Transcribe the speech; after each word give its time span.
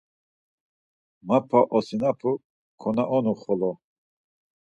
Mapa 1.27 1.59
osinapu 1.77 2.31
konaonu 2.81 3.33
xolo. 3.41 3.71